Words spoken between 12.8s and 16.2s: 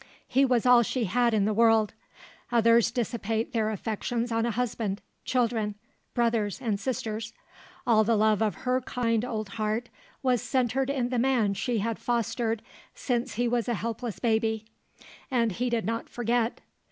since he was a helpless baby. And he did not